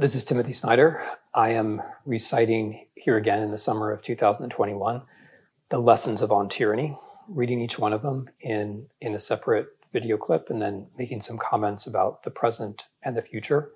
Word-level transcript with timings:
This 0.00 0.14
is 0.14 0.22
Timothy 0.22 0.52
Snyder. 0.52 1.02
I 1.34 1.48
am 1.48 1.82
reciting 2.04 2.86
here 2.94 3.16
again 3.16 3.42
in 3.42 3.50
the 3.50 3.58
summer 3.58 3.90
of 3.90 4.00
2021 4.00 5.02
the 5.70 5.78
lessons 5.80 6.22
of 6.22 6.30
On 6.30 6.48
Tyranny, 6.48 6.96
reading 7.26 7.60
each 7.60 7.80
one 7.80 7.92
of 7.92 8.02
them 8.02 8.30
in, 8.40 8.86
in 9.00 9.16
a 9.16 9.18
separate 9.18 9.66
video 9.92 10.16
clip 10.16 10.50
and 10.50 10.62
then 10.62 10.86
making 10.96 11.20
some 11.20 11.36
comments 11.36 11.84
about 11.88 12.22
the 12.22 12.30
present 12.30 12.86
and 13.02 13.16
the 13.16 13.22
future. 13.22 13.72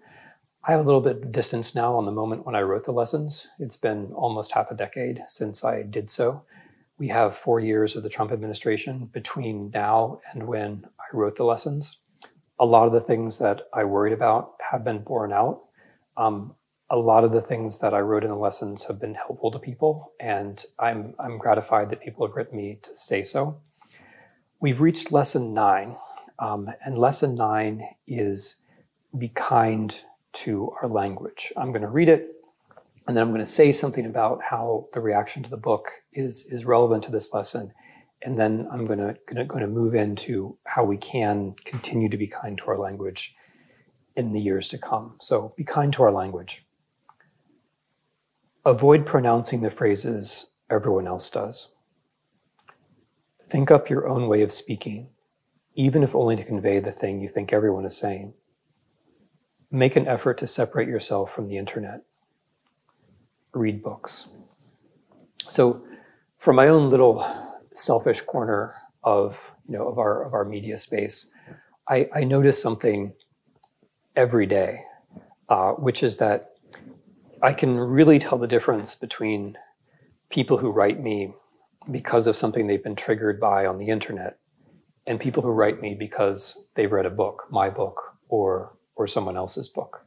I 0.63 0.71
have 0.71 0.79
a 0.79 0.85
little 0.85 1.01
bit 1.01 1.17
of 1.17 1.33
distance 1.33 1.75
now 1.75 1.97
on 1.97 2.07
the 2.07 2.13
moment 2.13 2.47
when 2.47 2.55
I 2.55 2.63
wrote 2.63 2.85
the 2.85 2.93
lessons. 2.93 3.49
It's 3.59 3.77
been 3.77 4.13
almost 4.15 4.53
half 4.53 4.71
a 4.71 4.77
decade 4.77 5.25
since 5.27 5.65
I 5.65 5.83
did 5.83 6.09
so. 6.09 6.45
We 6.99 7.09
have 7.09 7.37
four 7.37 7.59
years 7.59 7.97
of 7.97 8.05
the 8.05 8.09
Trump 8.09 8.31
administration 8.31 9.07
between 9.07 9.73
now 9.75 10.21
and 10.33 10.47
when 10.47 10.85
I 11.01 11.17
wrote 11.17 11.35
the 11.35 11.45
lessons. 11.45 11.99
A 12.61 12.65
lot 12.65 12.87
of 12.87 12.93
the 12.93 13.01
things 13.01 13.41
that 13.41 13.63
I 13.75 13.83
worried 13.83 14.13
about 14.13 14.53
have 14.71 14.85
been 14.85 15.03
borne 15.03 15.33
out. 15.33 15.63
Um, 16.17 16.55
a 16.91 16.97
lot 16.97 17.25
of 17.25 17.33
the 17.33 17.41
things 17.41 17.79
that 17.79 17.95
I 17.95 18.01
wrote 18.01 18.23
in 18.23 18.31
the 18.31 18.37
lessons 18.37 18.85
have 18.85 19.01
been 19.01 19.15
helpful 19.15 19.51
to 19.51 19.59
people, 19.59 20.13
and 20.21 20.63
I'm, 20.79 21.15
I'm 21.19 21.39
gratified 21.39 21.89
that 21.89 22.03
people 22.03 22.27
have 22.27 22.37
written 22.37 22.57
me 22.59 22.79
to 22.83 22.95
say 22.95 23.23
so. 23.23 23.61
We've 24.61 24.81
reached 24.81 25.11
lesson 25.11 25.55
nine, 25.55 25.97
um, 26.39 26.69
and 26.85 26.99
lesson 26.99 27.35
nine 27.35 27.83
is 28.07 28.57
be 29.17 29.29
kind 29.29 29.99
to 30.35 30.73
our 30.83 30.89
language. 30.89 31.51
I'm 31.57 31.71
going 31.71 31.83
to 31.83 31.89
read 31.89 32.11
it, 32.11 32.37
and 33.07 33.17
then 33.17 33.23
I'm 33.23 33.31
going 33.31 33.41
to 33.41 33.47
say 33.47 33.73
something 33.73 34.05
about 34.05 34.43
how 34.43 34.89
the 34.93 35.01
reaction 35.01 35.43
to 35.45 35.51
the 35.51 35.57
book 35.57 35.89
is, 36.13 36.47
is 36.51 36.67
relevant 36.67 37.05
to 37.05 37.11
this 37.11 37.33
lesson. 37.33 37.73
And 38.25 38.39
then 38.39 38.69
I'm 38.71 38.85
going 38.85 39.01
to, 39.01 39.17
going 39.27 39.37
to, 39.39 39.45
going 39.45 39.63
to 39.63 39.67
move 39.67 39.95
into 39.95 40.57
how 40.65 40.85
we 40.85 40.97
can 40.97 41.55
continue 41.65 42.09
to 42.09 42.17
be 42.17 42.29
kind 42.29 42.57
to 42.59 42.67
our 42.67 42.79
language 42.79 43.35
in 44.17 44.33
the 44.33 44.41
years 44.41 44.69
to 44.69 44.79
come. 44.79 45.15
So 45.21 45.55
be 45.57 45.65
kind 45.65 45.93
to 45.95 46.03
our 46.03 46.13
language. 46.13 46.65
Avoid 48.65 49.07
pronouncing 49.07 49.63
the 49.63 49.71
phrases 49.71 50.53
everyone 50.71 51.07
else 51.07 51.29
does. 51.31 51.71
Think 53.49 53.71
up 53.71 53.91
your 53.91 54.09
own 54.09 54.29
way 54.29 54.43
of 54.43 54.53
speaking, 54.53 55.09
even 55.75 56.03
if 56.03 56.15
only 56.15 56.37
to 56.37 56.45
convey 56.45 56.81
the 56.81 56.93
thing 56.93 57.21
you 57.21 57.29
think 57.29 57.53
everyone 57.53 57.85
is 57.85 57.97
saying. 57.97 58.35
Make 59.71 59.97
an 59.97 60.07
effort 60.07 60.39
to 60.39 60.47
separate 60.47 60.89
yourself 60.89 61.33
from 61.33 61.49
the 61.49 61.57
internet. 61.57 62.03
Read 63.53 63.83
books. 63.83 64.29
So, 65.49 65.85
from 66.39 66.57
my 66.57 66.69
own 66.69 66.89
little 66.89 67.25
selfish 67.75 68.21
corner 68.23 68.75
of 69.05 69.53
you 69.69 69.77
know 69.77 69.89
of 69.89 69.99
our 69.99 70.25
of 70.25 70.35
our 70.35 70.45
media 70.45 70.79
space, 70.79 71.31
I, 71.89 72.09
I 72.15 72.25
notice 72.25 72.61
something 72.61 73.13
every 74.17 74.47
day, 74.47 74.85
uh, 75.49 75.73
which 75.73 76.03
is 76.03 76.19
that 76.19 76.53
I 77.43 77.53
can 77.53 77.79
really 77.79 78.19
tell 78.19 78.39
the 78.39 78.47
difference 78.47 78.95
between 78.95 79.57
people 80.31 80.59
who 80.59 80.71
write 80.71 81.01
me 81.01 81.35
because 81.91 82.27
of 82.27 82.37
something 82.37 82.67
they've 82.67 82.83
been 82.83 82.97
triggered 82.97 83.41
by 83.41 83.67
on 83.67 83.79
the 83.79 83.89
internet 83.89 84.39
and 85.07 85.19
people 85.19 85.43
who 85.43 85.51
write 85.51 85.81
me 85.81 85.95
because 85.95 86.67
they've 86.75 86.93
read 86.93 87.07
a 87.07 87.11
book, 87.11 87.45
my 87.51 87.69
book, 87.69 88.01
or 88.29 88.77
or 88.95 89.07
someone 89.07 89.37
else's 89.37 89.69
book. 89.69 90.05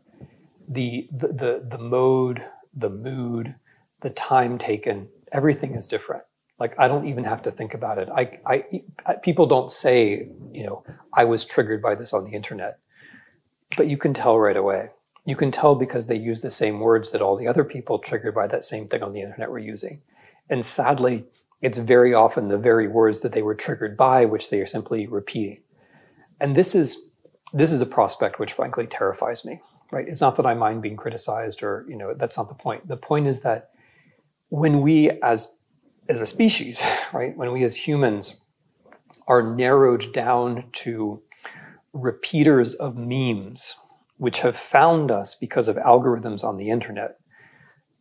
The 0.68 1.08
the 1.12 1.28
the, 1.28 1.66
the 1.68 1.78
mode, 1.78 2.44
the 2.74 2.90
mood, 2.90 3.56
the 4.02 4.10
time 4.10 4.58
taken, 4.58 5.10
everything 5.32 5.76
is 5.76 5.88
different. 5.88 6.24
Like 6.58 6.76
I 6.80 6.88
don't 6.88 7.08
even 7.08 7.26
have 7.26 7.42
to 7.44 7.52
think 7.52 7.74
about 7.74 7.98
it. 7.98 8.08
I, 8.10 8.40
I, 8.46 8.64
I 9.06 9.16
people 9.16 9.46
don't 9.46 9.70
say, 9.70 10.30
you 10.54 10.66
know, 10.66 10.84
I 11.14 11.26
was 11.26 11.44
triggered 11.44 11.82
by 11.82 11.96
this 11.96 12.14
on 12.14 12.24
the 12.24 12.32
internet 12.32 12.80
but 13.78 13.88
you 13.88 13.98
can 13.98 14.14
tell 14.14 14.40
right 14.40 14.58
away. 14.58 14.90
You 15.26 15.36
can 15.36 15.52
tell 15.52 15.76
because 15.76 16.06
they 16.06 16.16
use 16.16 16.42
the 16.42 16.52
same 16.52 16.80
words 16.80 17.12
that 17.12 17.22
all 17.22 17.36
the 17.36 17.48
other 17.48 17.64
people 17.64 17.98
triggered 17.98 18.36
by 18.36 18.48
that 18.48 18.64
same 18.64 18.88
thing 18.88 19.02
on 19.02 19.14
the 19.14 19.22
internet 19.22 19.50
were 19.50 19.60
using. 19.60 20.02
And 20.50 20.64
sadly, 20.66 21.26
it's 21.62 21.80
very 21.80 22.14
often 22.14 22.48
the 22.48 22.58
very 22.58 22.88
words 22.88 23.22
that 23.22 23.32
they 23.32 23.42
were 23.42 23.56
triggered 23.56 23.98
by, 23.98 24.26
which 24.26 24.50
they 24.50 24.62
are 24.62 24.68
simply 24.68 25.08
repeating. 25.08 25.62
And 26.40 26.56
this 26.56 26.76
is 26.76 27.12
this 27.54 27.72
is 27.72 27.82
a 27.82 27.86
prospect 27.86 28.40
which 28.40 28.54
frankly 28.54 28.86
terrifies 28.86 29.46
me. 29.46 29.62
Right? 29.92 30.08
It's 30.08 30.22
not 30.22 30.36
that 30.36 30.46
I 30.46 30.54
mind 30.54 30.82
being 30.82 30.98
criticized 30.98 31.64
or, 31.64 31.86
you 31.88 31.96
know, 31.96 32.14
that's 32.14 32.38
not 32.38 32.50
the 32.50 32.56
point. 32.56 32.88
The 32.88 32.98
point 32.98 33.28
is 33.28 33.42
that 33.42 33.70
when 34.50 34.82
we 34.82 35.12
as 35.22 35.58
as 36.10 36.22
a 36.22 36.26
species, 36.26 36.84
right, 37.14 37.36
when 37.36 37.52
we 37.52 37.64
as 37.64 37.88
humans 37.88 38.42
are 39.28 39.42
narrowed 39.42 40.14
down 40.14 40.66
to 40.72 41.22
repeaters 41.96 42.74
of 42.76 42.98
memes, 42.98 43.76
which 44.18 44.42
have 44.42 44.58
found 44.58 45.10
us 45.10 45.34
because 45.34 45.68
of 45.68 45.78
algorithms 45.78 46.44
on 46.44 46.58
the 46.58 46.70
internet, 46.70 47.18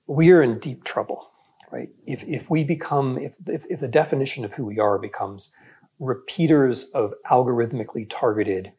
we 0.06 0.30
are 0.32 0.42
in 0.42 0.58
deep 0.58 0.84
trouble, 0.84 1.30
right? 1.72 1.88
If, 2.06 2.24
if 2.24 2.50
we 2.50 2.64
become, 2.64 3.18
if, 3.18 3.36
if, 3.46 3.64
if 3.70 3.80
the 3.80 3.88
definition 3.88 4.44
of 4.44 4.54
who 4.54 4.66
we 4.66 4.78
are 4.78 4.98
becomes 4.98 5.52
repeaters 6.00 6.84
of 6.90 7.14
algorithmically 7.30 8.06
targeted 8.10 8.72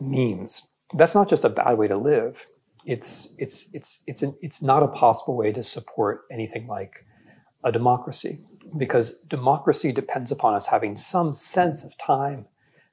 memes, 0.00 0.68
that's 0.96 1.14
not 1.14 1.28
just 1.28 1.44
a 1.44 1.50
bad 1.50 1.76
way 1.76 1.88
to 1.88 1.96
live. 1.96 2.46
It's, 2.86 3.34
it's, 3.38 3.74
it's, 3.74 4.02
it's, 4.06 4.22
an, 4.22 4.36
it's 4.40 4.62
not 4.62 4.82
a 4.82 4.88
possible 4.88 5.36
way 5.36 5.52
to 5.52 5.62
support 5.62 6.22
anything 6.30 6.66
like 6.66 7.04
a 7.64 7.72
democracy 7.72 8.44
because 8.76 9.18
democracy 9.22 9.90
depends 9.90 10.30
upon 10.30 10.54
us 10.54 10.68
having 10.68 10.94
some 10.94 11.32
sense 11.32 11.84
of 11.84 11.98
time 11.98 12.46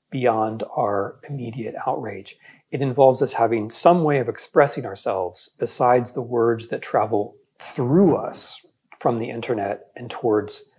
beyond 0.09 0.63
our 0.75 1.19
immediate 1.29 1.75
outrage. 1.85 2.37
It 2.71 2.81
involves 2.81 3.21
us 3.21 3.33
having 3.33 3.69
some 3.69 4.03
way 4.03 4.19
of 4.19 4.29
expressing 4.29 4.85
ourselves 4.85 5.49
besides 5.59 6.11
the 6.11 6.21
words 6.21 6.67
that 6.67 6.81
travel 6.81 7.35
through 7.59 8.15
us 8.15 8.65
from 8.99 9.19
the 9.19 9.29
internet 9.29 9.87
and 9.95 10.09
towards 10.09 10.69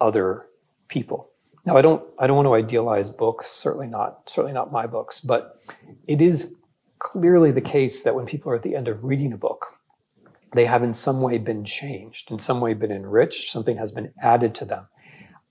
other 0.00 0.46
people. 0.88 1.30
Now, 1.64 1.76
I 1.76 1.82
don't, 1.82 2.02
I 2.18 2.26
don't 2.26 2.36
want 2.36 2.46
to 2.46 2.54
idealize 2.54 3.08
books, 3.08 3.46
certainly 3.46 3.86
not, 3.86 4.28
certainly 4.28 4.52
not 4.52 4.72
my 4.72 4.86
books, 4.86 5.20
but 5.20 5.60
it 6.06 6.20
is 6.20 6.56
clearly 6.98 7.52
the 7.52 7.60
case 7.60 8.02
that 8.02 8.14
when 8.14 8.26
people 8.26 8.52
are 8.52 8.56
at 8.56 8.62
the 8.62 8.76
end 8.76 8.88
of 8.88 9.02
reading 9.02 9.32
a 9.32 9.38
book, 9.38 9.66
they 10.52 10.66
have 10.66 10.82
in 10.82 10.94
some 10.94 11.20
way 11.20 11.38
been 11.38 11.64
changed, 11.64 12.30
in 12.30 12.38
some 12.38 12.60
way 12.60 12.74
been 12.74 12.92
enriched, 12.92 13.50
something 13.50 13.76
has 13.76 13.92
been 13.92 14.12
added 14.22 14.54
to 14.56 14.64
them. 14.64 14.86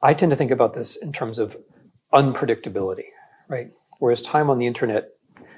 I 0.01 0.13
tend 0.13 0.31
to 0.31 0.35
think 0.35 0.51
about 0.51 0.73
this 0.73 0.95
in 0.95 1.11
terms 1.11 1.39
of 1.39 1.57
unpredictability, 2.13 3.07
right? 3.47 3.71
Whereas 3.99 4.21
time 4.21 4.49
on 4.49 4.59
the 4.59 4.67
internet 4.67 5.09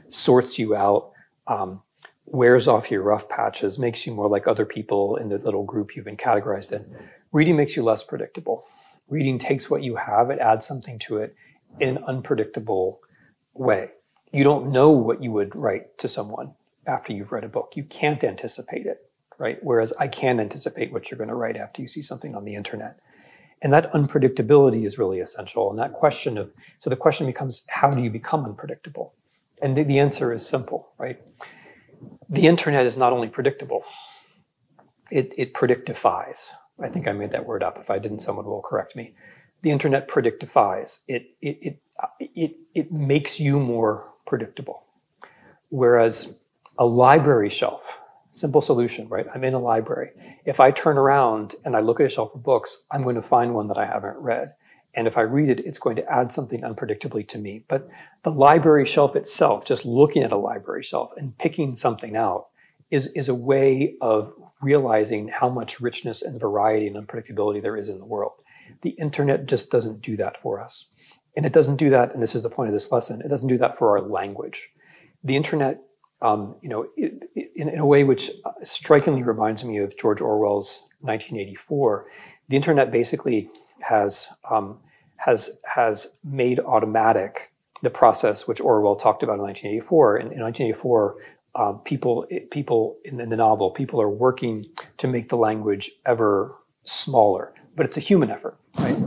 sorts 0.07 0.57
you 0.59 0.75
out, 0.75 1.11
um, 1.47 1.81
wears 2.25 2.67
off 2.67 2.89
your 2.89 3.01
rough 3.01 3.29
patches, 3.29 3.77
makes 3.77 4.05
you 4.07 4.13
more 4.13 4.27
like 4.27 4.47
other 4.47 4.65
people 4.65 5.15
in 5.15 5.29
the 5.29 5.37
little 5.37 5.63
group 5.63 5.95
you've 5.95 6.05
been 6.05 6.17
categorized 6.17 6.71
in. 6.71 6.85
Reading 7.31 7.55
makes 7.55 7.75
you 7.75 7.83
less 7.83 8.03
predictable. 8.03 8.65
Reading 9.07 9.37
takes 9.37 9.69
what 9.69 9.83
you 9.83 9.97
have, 9.97 10.29
it 10.29 10.39
adds 10.39 10.65
something 10.65 10.97
to 10.99 11.17
it 11.17 11.35
in 11.79 11.97
an 11.97 12.03
unpredictable 12.05 13.01
way. 13.53 13.91
You 14.31 14.43
don't 14.43 14.71
know 14.71 14.89
what 14.91 15.21
you 15.21 15.31
would 15.31 15.55
write 15.55 15.97
to 15.99 16.07
someone 16.07 16.53
after 16.87 17.13
you've 17.13 17.31
read 17.31 17.43
a 17.43 17.49
book. 17.49 17.73
You 17.75 17.83
can't 17.83 18.23
anticipate 18.23 18.85
it, 18.85 19.09
right? 19.37 19.57
Whereas 19.61 19.93
I 19.99 20.07
can 20.07 20.39
anticipate 20.39 20.91
what 20.91 21.09
you're 21.09 21.17
going 21.17 21.29
to 21.29 21.35
write 21.35 21.57
after 21.57 21.81
you 21.81 21.87
see 21.87 22.01
something 22.01 22.35
on 22.35 22.45
the 22.45 22.55
internet. 22.55 22.99
And 23.65 23.73
that 23.73 23.91
unpredictability 23.93 24.85
is 24.85 24.99
really 24.99 25.19
essential. 25.19 25.71
And 25.71 25.79
that 25.79 25.91
question 25.91 26.37
of, 26.37 26.51
so 26.77 26.91
the 26.91 26.95
question 26.95 27.25
becomes, 27.25 27.65
how 27.67 27.89
do 27.89 27.99
you 27.99 28.11
become 28.11 28.45
unpredictable? 28.45 29.15
And 29.59 29.75
the, 29.75 29.81
the 29.81 29.97
answer 29.97 30.31
is 30.31 30.47
simple, 30.47 30.89
right? 30.99 31.19
The 32.29 32.45
internet 32.45 32.85
is 32.85 32.95
not 32.95 33.11
only 33.11 33.27
predictable, 33.27 33.83
it, 35.09 35.33
it 35.35 35.55
predictifies. 35.55 36.51
I 36.79 36.89
think 36.89 37.07
I 37.07 37.11
made 37.13 37.31
that 37.31 37.47
word 37.47 37.63
up. 37.63 37.79
If 37.79 37.89
I 37.89 37.97
didn't, 37.97 38.19
someone 38.19 38.45
will 38.45 38.61
correct 38.61 38.95
me. 38.95 39.15
The 39.63 39.71
internet 39.71 40.07
predictifies. 40.07 41.03
It, 41.07 41.31
it, 41.41 41.57
it, 41.63 41.79
it, 42.19 42.51
it 42.75 42.91
makes 42.91 43.39
you 43.39 43.59
more 43.59 44.13
predictable. 44.27 44.83
Whereas 45.69 46.39
a 46.77 46.85
library 46.85 47.49
shelf 47.49 47.97
Simple 48.35 48.59
solution, 48.59 49.07
right? 49.07 49.25
I'm 49.33 49.45
in 49.45 49.53
a 49.53 49.59
library. 49.59 50.11
If 50.43 50.59
I 50.59 50.69
turn 50.69 50.97
around 50.97 51.55
and 51.63 51.73
I 51.73 51.79
look 51.79 52.01
at 52.01 52.05
a 52.05 52.09
shelf 52.09 52.35
of 52.35 52.43
books, 52.43 52.85
I'm 52.91 53.01
going 53.01 53.15
to 53.15 53.21
find 53.21 53.53
one 53.53 53.69
that 53.69 53.77
I 53.77 53.85
haven't 53.85 54.17
read. 54.17 54.55
And 54.93 55.07
if 55.07 55.17
I 55.17 55.21
read 55.21 55.47
it, 55.47 55.65
it's 55.65 55.77
going 55.77 55.95
to 55.95 56.11
add 56.11 56.33
something 56.33 56.59
unpredictably 56.59 57.25
to 57.29 57.37
me. 57.37 57.63
But 57.69 57.87
the 58.23 58.33
library 58.33 58.85
shelf 58.85 59.15
itself, 59.15 59.65
just 59.65 59.85
looking 59.85 60.21
at 60.21 60.33
a 60.33 60.37
library 60.37 60.83
shelf 60.83 61.11
and 61.15 61.37
picking 61.37 61.77
something 61.77 62.17
out, 62.17 62.47
is, 62.91 63.07
is 63.15 63.29
a 63.29 63.33
way 63.33 63.95
of 64.01 64.33
realizing 64.61 65.29
how 65.29 65.47
much 65.47 65.79
richness 65.79 66.21
and 66.21 66.37
variety 66.37 66.87
and 66.87 66.97
unpredictability 66.97 67.61
there 67.61 67.77
is 67.77 67.87
in 67.87 67.99
the 67.99 68.05
world. 68.05 68.33
The 68.81 68.97
internet 68.99 69.45
just 69.45 69.71
doesn't 69.71 70.01
do 70.01 70.17
that 70.17 70.41
for 70.41 70.59
us. 70.59 70.89
And 71.37 71.45
it 71.45 71.53
doesn't 71.53 71.77
do 71.77 71.89
that, 71.91 72.13
and 72.13 72.21
this 72.21 72.35
is 72.35 72.43
the 72.43 72.49
point 72.49 72.67
of 72.67 72.73
this 72.73 72.91
lesson, 72.91 73.21
it 73.21 73.29
doesn't 73.29 73.47
do 73.47 73.59
that 73.59 73.77
for 73.77 73.97
our 73.97 74.05
language. 74.05 74.71
The 75.23 75.37
internet 75.37 75.79
um, 76.21 76.55
you 76.61 76.69
know, 76.69 76.87
in, 77.55 77.69
in, 77.69 77.79
a 77.79 77.85
way 77.85 78.03
which 78.03 78.31
strikingly 78.63 79.23
reminds 79.23 79.63
me 79.63 79.77
of 79.77 79.97
George 79.97 80.21
Orwell's 80.21 80.87
1984. 81.01 82.05
The 82.49 82.55
internet 82.55 82.91
basically 82.91 83.49
has 83.79 84.29
um, 84.49 84.79
has 85.17 85.59
has 85.65 86.17
made 86.23 86.59
automatic 86.59 87.51
the 87.81 87.89
process 87.89 88.47
which 88.47 88.59
Orwell 88.61 88.95
talked 88.95 89.23
about 89.23 89.35
in 89.35 89.41
1984. 89.41 90.17
In, 90.17 90.31
in 90.31 90.41
1984, 90.41 91.15
um, 91.55 91.79
people 91.79 92.27
people 92.51 92.97
in 93.05 93.17
the 93.17 93.35
novel 93.35 93.71
people 93.71 94.01
are 94.01 94.09
working 94.09 94.65
to 94.97 95.07
make 95.07 95.29
the 95.29 95.37
language 95.37 95.91
ever 96.05 96.55
smaller, 96.83 97.53
but 97.75 97.85
it's 97.85 97.97
a 97.97 98.01
human 98.01 98.29
effort, 98.29 98.57
right? 98.77 98.97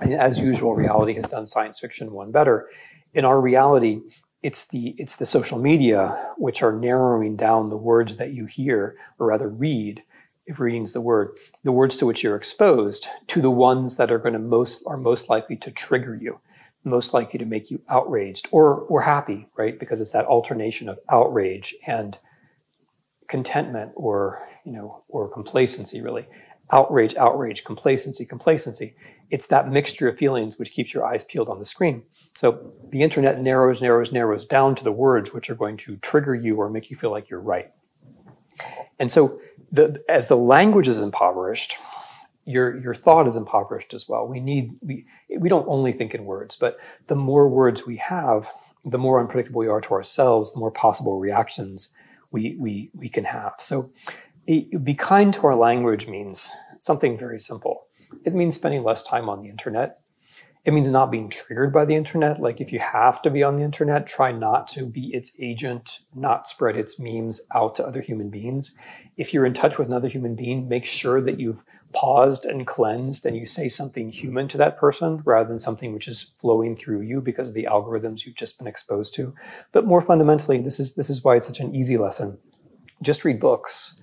And 0.00 0.14
as 0.14 0.38
usual, 0.38 0.74
reality 0.74 1.14
has 1.14 1.26
done 1.26 1.46
science 1.46 1.78
fiction 1.78 2.12
one 2.12 2.32
better. 2.32 2.68
In 3.14 3.24
our 3.24 3.40
reality, 3.40 4.00
it's 4.42 4.64
the 4.66 4.94
it's 4.98 5.16
the 5.16 5.26
social 5.26 5.58
media 5.58 6.32
which 6.36 6.62
are 6.62 6.72
narrowing 6.72 7.36
down 7.36 7.68
the 7.68 7.76
words 7.76 8.16
that 8.16 8.32
you 8.32 8.46
hear, 8.46 8.96
or 9.18 9.28
rather 9.28 9.48
read, 9.48 10.02
if 10.46 10.58
reading's 10.58 10.92
the 10.92 11.00
word, 11.00 11.36
the 11.62 11.72
words 11.72 11.96
to 11.98 12.06
which 12.06 12.22
you're 12.22 12.36
exposed 12.36 13.06
to 13.28 13.40
the 13.40 13.50
ones 13.50 13.96
that 13.96 14.10
are 14.10 14.18
going 14.18 14.32
to 14.32 14.38
most 14.38 14.82
are 14.86 14.96
most 14.96 15.28
likely 15.28 15.56
to 15.56 15.70
trigger 15.70 16.16
you, 16.16 16.40
most 16.84 17.14
likely 17.14 17.38
to 17.38 17.44
make 17.44 17.70
you 17.70 17.80
outraged 17.88 18.48
or 18.50 18.80
or 18.80 19.02
happy, 19.02 19.48
right? 19.56 19.78
Because 19.78 20.00
it's 20.00 20.12
that 20.12 20.26
alternation 20.26 20.88
of 20.88 20.98
outrage 21.08 21.74
and 21.86 22.18
contentment 23.28 23.92
or 23.94 24.46
you 24.64 24.72
know 24.72 25.04
or 25.08 25.28
complacency 25.28 26.02
really 26.02 26.26
outrage 26.70 27.14
outrage 27.16 27.64
complacency 27.64 28.26
complacency 28.26 28.94
it's 29.32 29.48
that 29.48 29.68
mixture 29.68 30.08
of 30.08 30.16
feelings 30.16 30.58
which 30.58 30.72
keeps 30.72 30.94
your 30.94 31.04
eyes 31.04 31.24
peeled 31.24 31.48
on 31.48 31.58
the 31.58 31.64
screen 31.64 32.02
so 32.36 32.72
the 32.90 33.02
internet 33.02 33.40
narrows 33.40 33.82
narrows 33.82 34.12
narrows 34.12 34.44
down 34.44 34.74
to 34.74 34.84
the 34.84 34.92
words 34.92 35.32
which 35.32 35.50
are 35.50 35.56
going 35.56 35.76
to 35.76 35.96
trigger 35.96 36.34
you 36.34 36.56
or 36.56 36.70
make 36.70 36.90
you 36.90 36.96
feel 36.96 37.10
like 37.10 37.28
you're 37.28 37.40
right 37.40 37.72
and 38.98 39.10
so 39.10 39.40
the, 39.72 40.02
as 40.08 40.28
the 40.28 40.36
language 40.36 40.86
is 40.86 41.00
impoverished, 41.02 41.76
your 42.44 42.76
your 42.76 42.94
thought 42.94 43.26
is 43.26 43.36
impoverished 43.36 43.94
as 43.94 44.08
well. 44.08 44.26
We 44.26 44.40
need 44.40 44.76
we 44.80 45.06
we 45.38 45.48
don't 45.48 45.66
only 45.68 45.92
think 45.92 46.14
in 46.14 46.24
words, 46.24 46.56
but 46.56 46.76
the 47.06 47.16
more 47.16 47.48
words 47.48 47.86
we 47.86 47.96
have, 47.98 48.52
the 48.84 48.98
more 48.98 49.20
unpredictable 49.20 49.60
we 49.60 49.68
are 49.68 49.80
to 49.80 49.94
ourselves, 49.94 50.52
the 50.52 50.58
more 50.58 50.72
possible 50.72 51.18
reactions 51.18 51.90
we 52.32 52.56
we 52.58 52.90
we 52.94 53.08
can 53.08 53.24
have. 53.24 53.54
So, 53.60 53.90
be 54.46 54.94
kind 54.94 55.32
to 55.34 55.46
our 55.46 55.54
language 55.54 56.08
means 56.08 56.50
something 56.80 57.16
very 57.16 57.38
simple. 57.38 57.81
It 58.24 58.34
means 58.34 58.54
spending 58.54 58.82
less 58.82 59.02
time 59.02 59.28
on 59.28 59.42
the 59.42 59.48
internet. 59.48 59.98
It 60.64 60.72
means 60.72 60.88
not 60.90 61.10
being 61.10 61.28
triggered 61.28 61.72
by 61.72 61.84
the 61.84 61.96
internet. 61.96 62.40
Like 62.40 62.60
if 62.60 62.72
you 62.72 62.78
have 62.78 63.20
to 63.22 63.30
be 63.30 63.42
on 63.42 63.56
the 63.56 63.64
internet, 63.64 64.06
try 64.06 64.30
not 64.30 64.68
to 64.68 64.86
be 64.86 65.12
its 65.12 65.32
agent, 65.40 66.00
not 66.14 66.46
spread 66.46 66.76
its 66.76 67.00
memes 67.00 67.40
out 67.52 67.74
to 67.76 67.86
other 67.86 68.00
human 68.00 68.30
beings. 68.30 68.76
If 69.16 69.34
you're 69.34 69.44
in 69.44 69.54
touch 69.54 69.76
with 69.76 69.88
another 69.88 70.08
human 70.08 70.36
being, 70.36 70.68
make 70.68 70.84
sure 70.84 71.20
that 71.20 71.40
you've 71.40 71.64
paused 71.92 72.44
and 72.46 72.66
cleansed 72.66 73.26
and 73.26 73.36
you 73.36 73.44
say 73.44 73.68
something 73.68 74.10
human 74.10 74.48
to 74.48 74.58
that 74.58 74.78
person 74.78 75.20
rather 75.24 75.48
than 75.48 75.58
something 75.58 75.92
which 75.92 76.08
is 76.08 76.22
flowing 76.22 76.76
through 76.76 77.02
you 77.02 77.20
because 77.20 77.48
of 77.48 77.54
the 77.54 77.68
algorithms 77.70 78.24
you've 78.24 78.36
just 78.36 78.56
been 78.56 78.68
exposed 78.68 79.14
to. 79.14 79.34
But 79.72 79.84
more 79.84 80.00
fundamentally, 80.00 80.58
this 80.60 80.78
is 80.78 80.94
this 80.94 81.10
is 81.10 81.24
why 81.24 81.36
it's 81.36 81.46
such 81.46 81.60
an 81.60 81.74
easy 81.74 81.98
lesson. 81.98 82.38
Just 83.02 83.24
read 83.24 83.40
books. 83.40 84.00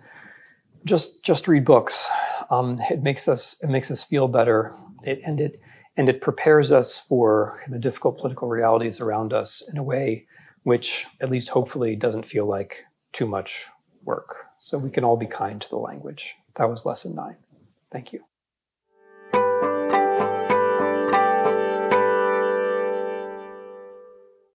Just 0.84 1.24
just 1.24 1.48
read 1.48 1.64
books. 1.64 2.08
Um, 2.50 2.80
it 2.90 3.04
makes 3.04 3.28
us 3.28 3.56
it 3.62 3.70
makes 3.70 3.92
us 3.92 4.04
feel 4.04 4.28
better. 4.28 4.74
It, 5.04 5.22
and 5.26 5.40
it 5.40 5.60
and 5.98 6.10
it 6.10 6.22
prepares 6.22 6.72
us 6.72 6.98
for 6.98 7.62
the 7.68 7.80
difficult 7.80 8.18
political 8.18 8.48
realities 8.48 9.00
around 9.00 9.34
us 9.34 9.68
in 9.72 9.78
a 9.78 9.84
way 9.84 10.26
which, 10.64 11.06
at 11.22 11.30
least 11.30 11.50
hopefully, 11.50 11.96
doesn't 11.96 12.26
feel 12.26 12.46
like 12.46 12.86
too 13.12 13.26
much 13.26 13.68
work. 14.04 14.46
So 14.58 14.78
we 14.78 14.90
can 14.90 15.04
all 15.04 15.18
be 15.18 15.26
kind 15.26 15.62
to 15.62 15.70
the 15.70 15.78
language. 15.78 16.36
That 16.56 16.70
was 16.70 16.86
lesson 16.86 17.16
nine. 17.16 17.38
Thank 17.92 18.14
you. 18.14 18.29